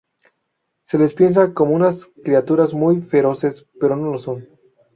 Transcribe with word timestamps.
Se 0.87 0.97
les 0.97 1.13
piensa 1.13 1.53
como 1.53 1.75
unas 1.75 2.07
criaturas 2.23 2.73
muy 2.73 3.01
feroces, 3.01 3.67
pero 3.79 3.95
no 3.95 4.11
lo 4.11 4.17
son". 4.17 4.49